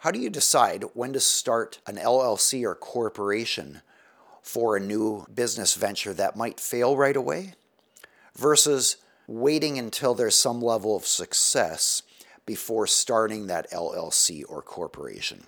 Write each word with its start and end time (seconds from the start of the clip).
How 0.00 0.12
do 0.12 0.20
you 0.20 0.30
decide 0.30 0.84
when 0.94 1.12
to 1.12 1.20
start 1.20 1.80
an 1.86 1.96
LLC 1.96 2.62
or 2.62 2.76
corporation 2.76 3.82
for 4.42 4.76
a 4.76 4.80
new 4.80 5.26
business 5.34 5.74
venture 5.74 6.14
that 6.14 6.36
might 6.36 6.60
fail 6.60 6.96
right 6.96 7.16
away 7.16 7.54
versus 8.36 8.98
waiting 9.26 9.76
until 9.76 10.14
there's 10.14 10.36
some 10.38 10.62
level 10.62 10.94
of 10.94 11.04
success 11.04 12.02
before 12.46 12.86
starting 12.86 13.48
that 13.48 13.70
LLC 13.72 14.44
or 14.48 14.62
corporation? 14.62 15.44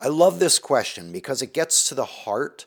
I 0.00 0.08
love 0.08 0.38
this 0.38 0.58
question 0.58 1.12
because 1.12 1.42
it 1.42 1.52
gets 1.52 1.86
to 1.90 1.94
the 1.94 2.06
heart 2.06 2.64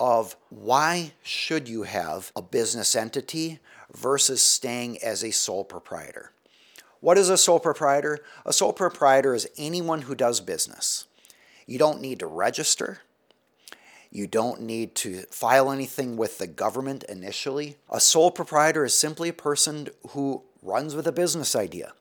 of 0.00 0.36
why 0.48 1.12
should 1.22 1.68
you 1.68 1.82
have 1.82 2.32
a 2.34 2.40
business 2.40 2.96
entity 2.96 3.60
versus 3.92 4.40
staying 4.40 5.02
as 5.02 5.22
a 5.22 5.30
sole 5.30 5.64
proprietor. 5.64 6.32
What 7.02 7.18
is 7.18 7.28
a 7.28 7.36
sole 7.36 7.58
proprietor? 7.58 8.20
A 8.46 8.52
sole 8.52 8.72
proprietor 8.72 9.34
is 9.34 9.48
anyone 9.58 10.02
who 10.02 10.14
does 10.14 10.40
business. 10.40 11.08
You 11.66 11.76
don't 11.76 12.00
need 12.00 12.20
to 12.20 12.28
register. 12.28 13.00
You 14.12 14.28
don't 14.28 14.60
need 14.60 14.94
to 14.96 15.22
file 15.22 15.72
anything 15.72 16.16
with 16.16 16.38
the 16.38 16.46
government 16.46 17.02
initially. 17.08 17.76
A 17.90 17.98
sole 17.98 18.30
proprietor 18.30 18.84
is 18.84 18.94
simply 18.94 19.28
a 19.28 19.34
person 19.34 19.88
who 20.10 20.44
runs 20.62 20.94
with 20.94 21.08
a 21.08 21.12
business 21.12 21.56
idea. 21.56 21.92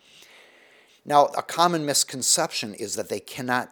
Now, 1.03 1.25
a 1.35 1.41
common 1.41 1.83
misconception 1.83 2.75
is 2.75 2.93
that 2.93 3.09
they 3.09 3.19
cannot 3.19 3.71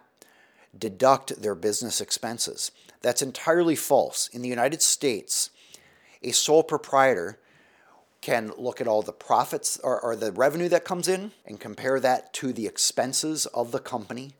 deduct 0.76 1.40
their 1.40 1.54
business 1.54 2.00
expenses. 2.00 2.72
That's 3.02 3.22
entirely 3.22 3.76
false. 3.76 4.26
In 4.32 4.42
the 4.42 4.48
United 4.48 4.82
States, 4.82 5.50
a 6.24 6.32
sole 6.32 6.64
proprietor 6.64 7.38
can 8.20 8.52
look 8.58 8.80
at 8.80 8.86
all 8.86 9.02
the 9.02 9.12
profits 9.12 9.78
or, 9.78 10.00
or, 10.00 10.14
the 10.14 10.30
revenue 10.30 10.68
that 10.68 10.84
comes 10.84 11.08
in 11.08 11.32
and 11.46 11.58
compare 11.58 11.98
that 12.00 12.34
to 12.34 12.52
the 12.52 12.66
expenses 12.66 13.46
of 13.46 13.72
the 13.72 13.78
company. 13.78 14.32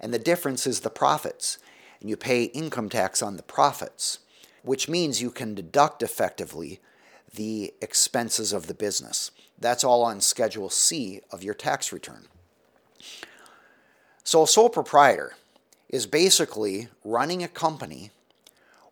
And 0.00 0.14
the 0.14 0.18
difference 0.18 0.66
is 0.66 0.80
the 0.80 0.90
profits 0.90 1.58
and 2.00 2.08
you 2.08 2.16
pay 2.16 2.44
income 2.44 2.88
tax 2.88 3.22
on 3.22 3.36
the 3.36 3.42
profits, 3.42 4.20
which 4.62 4.88
means 4.88 5.20
you 5.20 5.30
can 5.30 5.54
deduct 5.54 6.02
effectively 6.02 6.80
the 7.34 7.74
expenses 7.82 8.52
of 8.52 8.66
the 8.66 8.74
business. 8.74 9.30
That's 9.58 9.84
all 9.84 10.02
on 10.02 10.20
Schedule 10.20 10.70
C 10.70 11.20
of 11.30 11.42
your 11.42 11.54
tax 11.54 11.92
return. 11.92 12.26
So, 14.24 14.42
a 14.42 14.46
sole 14.46 14.68
proprietor 14.68 15.34
is 15.88 16.06
basically 16.06 16.88
running 17.04 17.42
a 17.42 17.48
company 17.48 18.10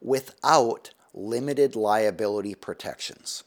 without 0.00 0.90
limited 1.14 1.76
liability 1.76 2.54
protections. 2.54 3.44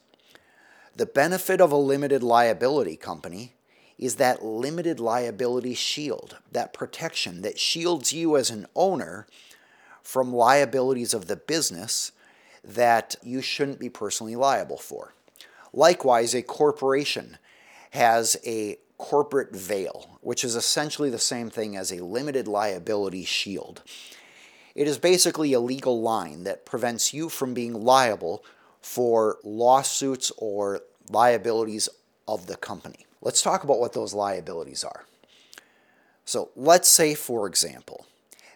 The 1.00 1.06
benefit 1.06 1.62
of 1.62 1.72
a 1.72 1.76
limited 1.76 2.22
liability 2.22 2.94
company 2.94 3.54
is 3.96 4.16
that 4.16 4.44
limited 4.44 5.00
liability 5.00 5.72
shield, 5.72 6.36
that 6.52 6.74
protection 6.74 7.40
that 7.40 7.58
shields 7.58 8.12
you 8.12 8.36
as 8.36 8.50
an 8.50 8.66
owner 8.76 9.26
from 10.02 10.30
liabilities 10.30 11.14
of 11.14 11.26
the 11.26 11.36
business 11.36 12.12
that 12.62 13.16
you 13.22 13.40
shouldn't 13.40 13.80
be 13.80 13.88
personally 13.88 14.36
liable 14.36 14.76
for. 14.76 15.14
Likewise, 15.72 16.34
a 16.34 16.42
corporation 16.42 17.38
has 17.92 18.36
a 18.44 18.76
corporate 18.98 19.56
veil, 19.56 20.18
which 20.20 20.44
is 20.44 20.54
essentially 20.54 21.08
the 21.08 21.18
same 21.18 21.48
thing 21.48 21.78
as 21.78 21.90
a 21.90 22.04
limited 22.04 22.46
liability 22.46 23.24
shield. 23.24 23.82
It 24.74 24.86
is 24.86 24.98
basically 24.98 25.54
a 25.54 25.60
legal 25.60 26.02
line 26.02 26.44
that 26.44 26.66
prevents 26.66 27.14
you 27.14 27.30
from 27.30 27.54
being 27.54 27.72
liable 27.72 28.44
for 28.82 29.38
lawsuits 29.42 30.30
or 30.36 30.82
liabilities 31.10 31.88
of 32.26 32.46
the 32.46 32.56
company. 32.56 33.06
Let's 33.20 33.42
talk 33.42 33.64
about 33.64 33.80
what 33.80 33.92
those 33.92 34.14
liabilities 34.14 34.84
are. 34.84 35.04
So, 36.24 36.50
let's 36.54 36.88
say, 36.88 37.14
for 37.14 37.46
example, 37.46 38.06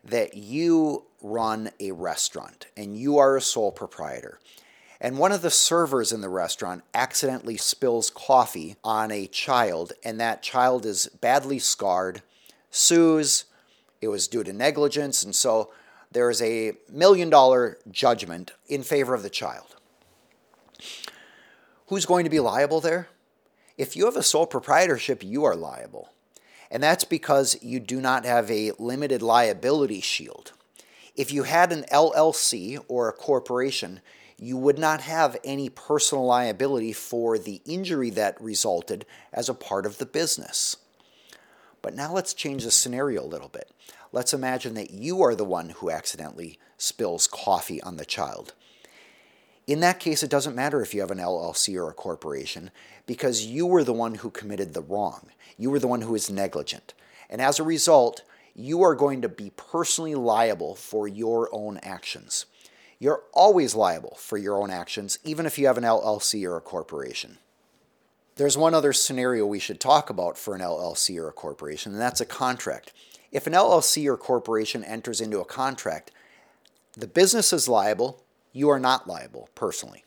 that 0.05 0.37
you 0.37 1.05
run 1.23 1.71
a 1.81 1.93
restaurant 1.93 2.67
and 2.77 2.97
you 2.97 3.19
are 3.19 3.37
a 3.37 3.41
sole 3.41 3.73
proprietor. 3.73 4.39
And 5.01 5.19
one 5.19 5.33
of 5.33 5.43
the 5.43 5.51
servers 5.51 6.13
in 6.13 6.21
the 6.21 6.29
restaurant 6.29 6.83
accidentally 6.95 7.57
spills 7.57 8.11
coffee 8.11 8.77
on 8.85 9.11
a 9.11 9.27
child, 9.27 9.93
and 10.05 10.21
that 10.21 10.43
child 10.43 10.87
is 10.87 11.09
badly 11.21 11.59
scarred, 11.59 12.23
sues, 12.71 13.45
it 14.01 14.09
was 14.09 14.29
due 14.29 14.45
to 14.45 14.53
negligence, 14.53 15.23
and 15.23 15.35
so 15.35 15.71
there 16.13 16.31
is 16.31 16.41
a 16.41 16.73
million 16.91 17.29
dollar 17.29 17.79
judgment 17.91 18.53
in 18.69 18.83
favor 18.83 19.15
of 19.15 19.23
the 19.23 19.31
child. 19.31 19.77
Who's 21.89 22.07
going 22.07 22.25
to 22.25 22.31
be 22.31 22.41
liable 22.41 22.81
there? 22.81 23.09
If 23.77 23.95
you 23.95 24.07
have 24.07 24.17
a 24.17 24.23
sole 24.23 24.47
proprietorship, 24.47 25.23
you 25.23 25.45
are 25.45 25.55
liable. 25.55 26.11
And 26.71 26.83
that's 26.83 27.05
because 27.05 27.59
you 27.63 27.79
do 27.79 28.01
not 28.01 28.25
have 28.25 28.51
a 28.51 28.73
limited 28.79 29.21
liability 29.21 30.01
shield. 30.01 30.53
If 31.15 31.33
you 31.33 31.43
had 31.43 31.73
an 31.73 31.85
LLC 31.93 32.83
or 32.89 33.09
a 33.09 33.13
corporation, 33.13 34.01
you 34.39 34.57
would 34.57 34.79
not 34.79 35.03
have 35.03 35.37
any 35.45 35.69
personal 35.69 36.25
liability 36.25 36.93
for 36.93 37.39
the 37.39 37.61
injury 37.67 38.11
that 38.11 38.41
resulted 38.41 39.05
as 39.33 39.49
a 39.49 39.55
part 39.55 39.85
of 39.85 39.99
the 39.99 40.07
business. 40.07 40.77
But 41.83 41.95
now 41.95 42.13
let's 42.13 42.33
change 42.33 42.65
the 42.65 42.71
scenario 42.71 43.23
a 43.23 43.27
little 43.27 43.49
bit. 43.49 43.71
Let's 44.11 44.33
imagine 44.33 44.75
that 44.75 44.91
you 44.91 45.23
are 45.23 45.35
the 45.35 45.45
one 45.45 45.69
who 45.69 45.91
accidentally 45.91 46.59
spills 46.79 47.27
coffee 47.27 47.83
on 47.83 47.99
the 47.99 48.07
child. 48.07 48.55
In 49.67 49.81
that 49.81 50.01
case, 50.01 50.23
it 50.23 50.31
doesn't 50.31 50.55
matter 50.55 50.83
if 50.83 50.93
you 50.93 51.01
have 51.01 51.11
an 51.11 51.19
LLC 51.19 51.77
or 51.77 51.89
a 51.89 51.95
corporation 51.95 52.71
because 53.07 53.47
you 53.47 53.67
were 53.67 53.85
the 53.85 53.95
one 53.95 54.17
who 54.17 54.31
committed 54.31 54.75
the 54.75 54.83
wrong. 54.83 55.29
You 55.57 55.71
were 55.71 55.79
the 55.79 55.89
one 55.89 56.03
who 56.03 56.15
is 56.15 56.31
negligent. 56.31 56.93
And 57.31 57.41
as 57.41 57.59
a 57.59 57.65
result, 57.65 58.23
you 58.55 58.83
are 58.83 58.95
going 58.95 59.23
to 59.23 59.29
be 59.29 59.51
personally 59.57 60.15
liable 60.15 60.75
for 60.75 61.09
your 61.09 61.49
own 61.53 61.79
actions. 61.79 62.47
You're 62.99 63.23
always 63.33 63.75
liable 63.75 64.17
for 64.19 64.37
your 64.39 64.61
own 64.61 64.71
actions, 64.71 65.19
even 65.25 65.47
if 65.47 65.59
you 65.59 65.67
have 65.67 65.79
an 65.79 65.85
LLC 65.85 66.47
or 66.49 66.57
a 66.57 66.61
corporation. 66.61 67.39
There's 68.37 68.59
one 68.59 68.75
other 68.75 68.93
scenario 68.93 69.47
we 69.47 69.59
should 69.59 69.81
talk 69.81 70.11
about 70.11 70.37
for 70.37 70.55
an 70.55 70.61
LLC 70.61 71.19
or 71.19 71.29
a 71.29 71.33
corporation, 71.33 71.93
and 71.93 72.01
that's 72.01 72.21
a 72.21 72.27
contract. 72.27 72.93
If 73.33 73.47
an 73.47 73.53
LLC 73.53 74.07
or 74.07 74.17
corporation 74.17 74.85
enters 74.85 75.21
into 75.21 75.41
a 75.41 75.45
contract, 75.45 76.11
the 76.97 77.07
business 77.07 77.53
is 77.53 77.69
liable, 77.69 78.24
you 78.55 78.71
are 78.71 78.81
not 78.81 79.07
liable 79.07 79.51
personally. 79.55 80.05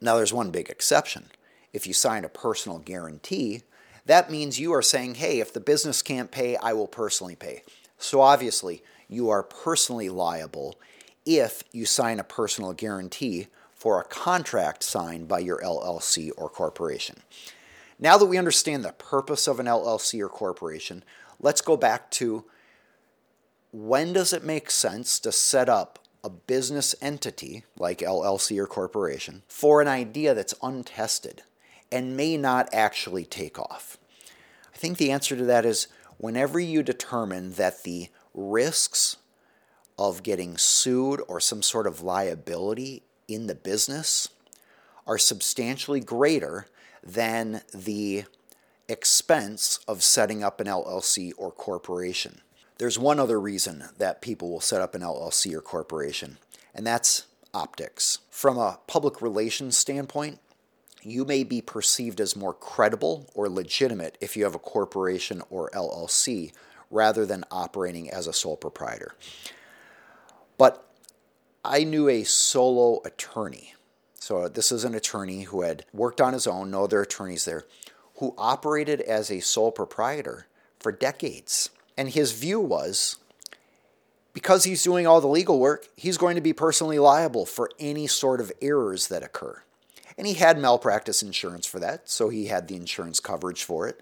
Now, 0.00 0.16
there's 0.16 0.32
one 0.32 0.50
big 0.50 0.70
exception. 0.70 1.26
If 1.72 1.86
you 1.86 1.92
sign 1.92 2.24
a 2.24 2.28
personal 2.28 2.78
guarantee, 2.78 3.62
that 4.06 4.30
means 4.30 4.58
you 4.58 4.72
are 4.72 4.82
saying, 4.82 5.16
hey, 5.16 5.38
if 5.38 5.52
the 5.52 5.60
business 5.60 6.02
can't 6.02 6.32
pay, 6.32 6.56
I 6.56 6.72
will 6.72 6.86
personally 6.88 7.36
pay. 7.36 7.62
So 7.98 8.20
obviously, 8.20 8.82
you 9.08 9.28
are 9.28 9.42
personally 9.42 10.08
liable 10.08 10.80
if 11.26 11.62
you 11.72 11.84
sign 11.84 12.18
a 12.18 12.24
personal 12.24 12.72
guarantee 12.72 13.48
for 13.74 14.00
a 14.00 14.04
contract 14.04 14.82
signed 14.82 15.28
by 15.28 15.40
your 15.40 15.60
LLC 15.60 16.30
or 16.36 16.48
corporation. 16.48 17.16
Now 17.98 18.16
that 18.16 18.26
we 18.26 18.38
understand 18.38 18.84
the 18.84 18.92
purpose 18.92 19.46
of 19.46 19.60
an 19.60 19.66
LLC 19.66 20.20
or 20.20 20.28
corporation, 20.28 21.04
let's 21.38 21.60
go 21.60 21.76
back 21.76 22.10
to 22.12 22.44
when 23.70 24.14
does 24.14 24.32
it 24.32 24.42
make 24.42 24.70
sense 24.70 25.20
to 25.20 25.30
set 25.30 25.68
up 25.68 25.98
a 26.24 26.30
business 26.30 26.94
entity 27.00 27.64
like 27.76 27.98
LLC 27.98 28.58
or 28.58 28.66
corporation 28.66 29.42
for 29.48 29.80
an 29.80 29.88
idea 29.88 30.34
that's 30.34 30.54
untested 30.62 31.42
and 31.90 32.16
may 32.16 32.36
not 32.36 32.68
actually 32.72 33.24
take 33.24 33.58
off? 33.58 33.98
I 34.74 34.76
think 34.76 34.98
the 34.98 35.10
answer 35.10 35.36
to 35.36 35.44
that 35.44 35.64
is 35.64 35.88
whenever 36.18 36.60
you 36.60 36.82
determine 36.82 37.52
that 37.52 37.82
the 37.82 38.08
risks 38.34 39.16
of 39.98 40.22
getting 40.22 40.56
sued 40.56 41.20
or 41.26 41.40
some 41.40 41.62
sort 41.62 41.86
of 41.86 42.02
liability 42.02 43.02
in 43.26 43.46
the 43.46 43.54
business 43.54 44.28
are 45.06 45.18
substantially 45.18 46.00
greater 46.00 46.66
than 47.02 47.62
the 47.74 48.24
expense 48.88 49.80
of 49.88 50.02
setting 50.02 50.42
up 50.42 50.60
an 50.60 50.66
LLC 50.66 51.32
or 51.36 51.50
corporation. 51.50 52.40
There's 52.78 52.98
one 52.98 53.18
other 53.18 53.40
reason 53.40 53.84
that 53.98 54.22
people 54.22 54.50
will 54.50 54.60
set 54.60 54.80
up 54.80 54.94
an 54.94 55.02
LLC 55.02 55.52
or 55.52 55.60
corporation, 55.60 56.38
and 56.72 56.86
that's 56.86 57.26
optics. 57.52 58.18
From 58.30 58.56
a 58.56 58.78
public 58.86 59.20
relations 59.20 59.76
standpoint, 59.76 60.38
you 61.02 61.24
may 61.24 61.42
be 61.42 61.60
perceived 61.60 62.20
as 62.20 62.36
more 62.36 62.54
credible 62.54 63.28
or 63.34 63.48
legitimate 63.48 64.16
if 64.20 64.36
you 64.36 64.44
have 64.44 64.54
a 64.54 64.60
corporation 64.60 65.42
or 65.50 65.70
LLC 65.70 66.52
rather 66.88 67.26
than 67.26 67.44
operating 67.50 68.08
as 68.10 68.28
a 68.28 68.32
sole 68.32 68.56
proprietor. 68.56 69.14
But 70.56 70.88
I 71.64 71.82
knew 71.82 72.08
a 72.08 72.22
solo 72.22 73.00
attorney. 73.04 73.74
So 74.14 74.48
this 74.48 74.70
is 74.70 74.84
an 74.84 74.94
attorney 74.94 75.42
who 75.42 75.62
had 75.62 75.84
worked 75.92 76.20
on 76.20 76.32
his 76.32 76.46
own, 76.46 76.70
no 76.70 76.84
other 76.84 77.02
attorneys 77.02 77.44
there, 77.44 77.64
who 78.18 78.34
operated 78.38 79.00
as 79.00 79.30
a 79.30 79.40
sole 79.40 79.72
proprietor 79.72 80.46
for 80.78 80.92
decades. 80.92 81.70
And 81.98 82.08
his 82.08 82.30
view 82.30 82.60
was 82.60 83.16
because 84.32 84.62
he's 84.62 84.84
doing 84.84 85.04
all 85.04 85.20
the 85.20 85.26
legal 85.26 85.58
work, 85.58 85.88
he's 85.96 86.16
going 86.16 86.36
to 86.36 86.40
be 86.40 86.52
personally 86.52 87.00
liable 87.00 87.44
for 87.44 87.72
any 87.80 88.06
sort 88.06 88.40
of 88.40 88.52
errors 88.62 89.08
that 89.08 89.24
occur. 89.24 89.64
And 90.16 90.24
he 90.24 90.34
had 90.34 90.60
malpractice 90.60 91.24
insurance 91.24 91.66
for 91.66 91.80
that, 91.80 92.08
so 92.08 92.28
he 92.28 92.46
had 92.46 92.68
the 92.68 92.76
insurance 92.76 93.18
coverage 93.18 93.64
for 93.64 93.88
it. 93.88 94.00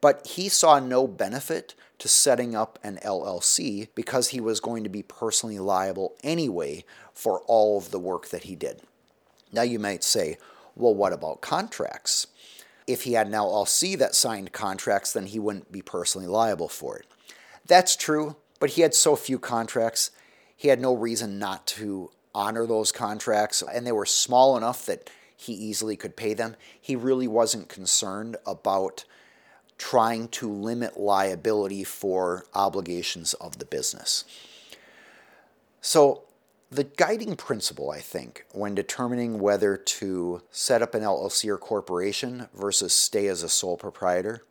But 0.00 0.24
he 0.24 0.48
saw 0.48 0.78
no 0.78 1.08
benefit 1.08 1.74
to 1.98 2.06
setting 2.06 2.54
up 2.54 2.78
an 2.84 3.00
LLC 3.04 3.88
because 3.96 4.28
he 4.28 4.40
was 4.40 4.60
going 4.60 4.84
to 4.84 4.88
be 4.88 5.02
personally 5.02 5.58
liable 5.58 6.14
anyway 6.22 6.84
for 7.12 7.40
all 7.48 7.76
of 7.76 7.90
the 7.90 7.98
work 7.98 8.28
that 8.28 8.44
he 8.44 8.54
did. 8.54 8.82
Now 9.52 9.62
you 9.62 9.80
might 9.80 10.04
say, 10.04 10.38
well, 10.76 10.94
what 10.94 11.12
about 11.12 11.40
contracts? 11.40 12.28
If 12.86 13.02
he 13.02 13.14
had 13.14 13.26
an 13.26 13.32
LLC 13.32 13.98
that 13.98 14.14
signed 14.14 14.52
contracts, 14.52 15.12
then 15.12 15.26
he 15.26 15.40
wouldn't 15.40 15.72
be 15.72 15.82
personally 15.82 16.28
liable 16.28 16.68
for 16.68 16.98
it. 16.98 17.06
That's 17.66 17.96
true, 17.96 18.36
but 18.58 18.70
he 18.70 18.82
had 18.82 18.94
so 18.94 19.16
few 19.16 19.38
contracts, 19.38 20.10
he 20.56 20.68
had 20.68 20.80
no 20.80 20.94
reason 20.94 21.38
not 21.38 21.66
to 21.68 22.10
honor 22.34 22.66
those 22.66 22.92
contracts, 22.92 23.62
and 23.62 23.86
they 23.86 23.92
were 23.92 24.06
small 24.06 24.56
enough 24.56 24.86
that 24.86 25.10
he 25.36 25.52
easily 25.52 25.96
could 25.96 26.16
pay 26.16 26.34
them. 26.34 26.56
He 26.80 26.96
really 26.96 27.28
wasn't 27.28 27.68
concerned 27.68 28.36
about 28.46 29.04
trying 29.76 30.28
to 30.28 30.48
limit 30.48 30.96
liability 30.96 31.82
for 31.82 32.46
obligations 32.54 33.34
of 33.34 33.58
the 33.58 33.64
business. 33.64 34.24
So, 35.80 36.22
the 36.70 36.84
guiding 36.84 37.36
principle, 37.36 37.90
I 37.90 37.98
think, 37.98 38.46
when 38.52 38.74
determining 38.74 39.40
whether 39.40 39.76
to 39.76 40.40
set 40.50 40.80
up 40.80 40.94
an 40.94 41.02
LLC 41.02 41.50
or 41.50 41.58
corporation 41.58 42.48
versus 42.54 42.94
stay 42.94 43.26
as 43.26 43.42
a 43.42 43.48
sole 43.48 43.76
proprietor 43.76 44.42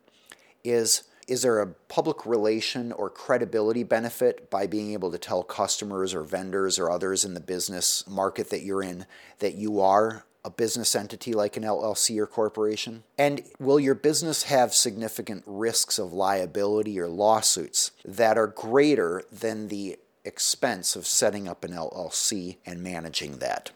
is 0.62 1.02
is 1.32 1.40
there 1.40 1.60
a 1.60 1.66
public 1.66 2.26
relation 2.26 2.92
or 2.92 3.08
credibility 3.08 3.82
benefit 3.82 4.50
by 4.50 4.66
being 4.66 4.92
able 4.92 5.10
to 5.10 5.16
tell 5.16 5.42
customers 5.42 6.12
or 6.12 6.22
vendors 6.22 6.78
or 6.78 6.90
others 6.90 7.24
in 7.24 7.32
the 7.32 7.40
business 7.40 8.06
market 8.06 8.50
that 8.50 8.62
you're 8.62 8.82
in 8.82 9.06
that 9.38 9.54
you 9.54 9.80
are 9.80 10.26
a 10.44 10.50
business 10.50 10.94
entity 10.94 11.32
like 11.32 11.56
an 11.56 11.62
LLC 11.62 12.18
or 12.18 12.26
corporation? 12.26 13.04
And 13.16 13.44
will 13.58 13.80
your 13.80 13.94
business 13.94 14.42
have 14.42 14.74
significant 14.74 15.42
risks 15.46 15.98
of 15.98 16.12
liability 16.12 17.00
or 17.00 17.08
lawsuits 17.08 17.92
that 18.04 18.36
are 18.36 18.46
greater 18.46 19.22
than 19.32 19.68
the 19.68 19.98
expense 20.26 20.94
of 20.96 21.06
setting 21.06 21.48
up 21.48 21.64
an 21.64 21.72
LLC 21.72 22.58
and 22.66 22.82
managing 22.82 23.38
that? 23.38 23.70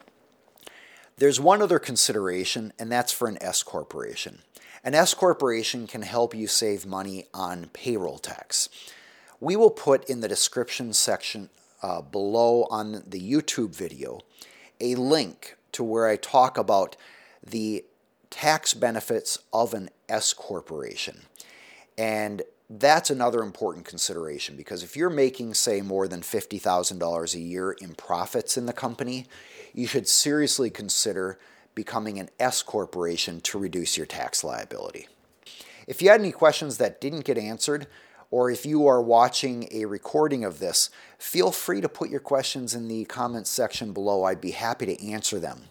There's 1.17 1.39
one 1.39 1.63
other 1.63 1.79
consideration, 1.79 2.71
and 2.77 2.91
that's 2.91 3.11
for 3.11 3.27
an 3.27 3.41
S 3.41 3.63
corporation. 3.63 4.43
An 4.87 4.95
S 4.95 5.13
corporation 5.13 5.85
can 5.85 6.01
help 6.01 6.33
you 6.33 6.47
save 6.47 6.85
money 6.85 7.25
on 7.33 7.69
payroll 7.73 8.19
tax. 8.19 8.69
We 9.41 9.57
will 9.57 9.69
put 9.69 10.09
in 10.09 10.21
the 10.21 10.29
description 10.29 10.93
section 10.93 11.49
uh, 11.83 11.99
below 11.99 12.69
on 12.71 13.03
the 13.05 13.19
YouTube 13.19 13.75
video 13.75 14.21
a 14.79 14.95
link 14.95 15.57
to 15.73 15.83
where 15.83 16.07
I 16.07 16.15
talk 16.15 16.57
about 16.57 16.95
the 17.45 17.83
tax 18.29 18.73
benefits 18.73 19.39
of 19.51 19.73
an 19.73 19.89
S 20.07 20.31
corporation. 20.31 21.23
And 21.97 22.43
that's 22.69 23.09
another 23.09 23.41
important 23.41 23.85
consideration 23.85 24.55
because 24.55 24.83
if 24.83 24.95
you're 24.95 25.09
making, 25.09 25.55
say, 25.55 25.81
more 25.81 26.07
than 26.07 26.21
$50,000 26.21 27.35
a 27.35 27.39
year 27.39 27.73
in 27.73 27.93
profits 27.93 28.55
in 28.55 28.67
the 28.67 28.71
company, 28.71 29.27
you 29.73 29.85
should 29.85 30.07
seriously 30.07 30.69
consider 30.69 31.37
becoming 31.77 32.19
an 32.19 32.27
S 32.39 32.63
corporation 32.63 33.39
to 33.41 33.59
reduce 33.59 33.97
your 33.97 34.07
tax 34.07 34.43
liability. 34.43 35.07
If 35.85 36.01
you 36.01 36.09
had 36.09 36.19
any 36.19 36.31
questions 36.31 36.79
that 36.79 36.99
didn't 36.99 37.23
get 37.23 37.37
answered, 37.37 37.85
or 38.31 38.49
if 38.49 38.65
you 38.65 38.87
are 38.87 39.01
watching 39.01 39.69
a 39.71 39.85
recording 39.85 40.43
of 40.43 40.57
this, 40.57 40.89
feel 41.19 41.51
free 41.51 41.79
to 41.79 41.87
put 41.87 42.09
your 42.09 42.19
questions 42.19 42.73
in 42.73 42.87
the 42.87 43.05
comments 43.05 43.51
section 43.51 43.93
below. 43.93 44.23
I'd 44.23 44.41
be 44.41 44.51
happy 44.51 44.87
to 44.87 45.07
answer 45.07 45.39
them. 45.39 45.65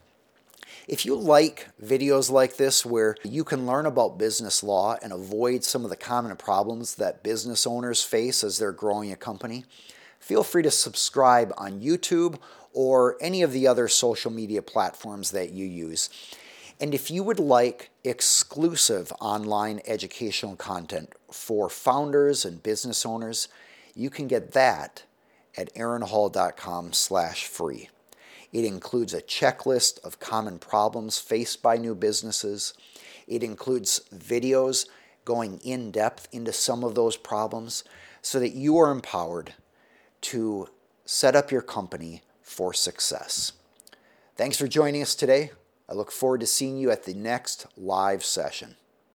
If 0.87 1.05
you 1.05 1.17
like 1.17 1.67
videos 1.83 2.31
like 2.31 2.57
this 2.57 2.87
where 2.87 3.17
you 3.25 3.43
can 3.43 3.67
learn 3.67 3.85
about 3.85 4.17
business 4.17 4.63
law 4.63 4.97
and 5.03 5.13
avoid 5.13 5.65
some 5.65 5.83
of 5.83 5.91
the 5.91 5.97
common 5.97 6.37
problems 6.37 6.95
that 6.95 7.25
business 7.25 7.67
owners 7.67 8.05
face 8.05 8.45
as 8.45 8.59
they're 8.59 8.71
growing 8.71 9.11
a 9.11 9.17
company, 9.17 9.65
feel 10.27 10.43
free 10.43 10.65
to 10.65 10.71
subscribe 10.73 11.53
on 11.57 11.81
YouTube 11.81 12.37
or 12.73 13.17
any 13.21 13.43
of 13.43 13.53
the 13.53 13.69
other 13.69 13.87
social 13.87 14.29
media 14.29 14.61
platforms 14.61 15.31
that 15.31 15.53
you 15.53 15.65
use. 15.65 16.11
And 16.81 16.93
if 16.93 17.13
you 17.13 17.23
would 17.23 17.39
like 17.39 17.91
exclusive 18.03 19.13
online 19.21 19.81
educational 19.87 20.57
content 20.57 21.13
for 21.31 21.71
founders 21.71 22.45
and 22.45 22.61
business 22.61 23.07
owners, 23.07 23.47
you 23.95 24.11
can 24.11 24.27
get 24.27 24.51
that 24.51 25.05
at 25.57 25.73
aaronhall.com 25.75 26.93
slash 26.93 27.47
free. 27.47 27.89
It 28.53 28.65
includes 28.65 29.15
a 29.15 29.23
checklist 29.23 30.03
of 30.03 30.19
common 30.19 30.59
problems 30.59 31.21
faced 31.21 31.63
by 31.63 31.77
new 31.77 31.95
businesses. 31.95 32.75
It 33.29 33.45
includes 33.45 34.01
videos 34.13 34.89
going 35.25 35.59
in 35.59 35.93
depth 35.93 36.27
into 36.33 36.53
some 36.53 36.83
of 36.83 36.97
those 36.97 37.17
problems 37.17 37.85
so 38.23 38.41
that 38.41 38.55
you 38.55 38.77
are 38.77 38.91
empowered 38.91 39.55
to 40.23 40.69
set 41.05 41.37
up 41.37 41.51
your 41.51 41.63
company 41.63 42.23
for 42.43 42.73
success. 42.73 43.53
Thanks 44.37 44.59
for 44.59 44.69
joining 44.69 45.03
us 45.03 45.15
today. 45.15 45.51
I 45.89 45.95
look 45.95 46.11
forward 46.11 46.41
to 46.41 46.47
seeing 46.47 46.77
you 46.77 46.91
at 46.91 47.05
the 47.05 47.15
next 47.15 47.67
live 47.77 48.25
session. 48.25 48.77